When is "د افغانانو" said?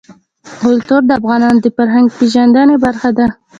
1.05-1.59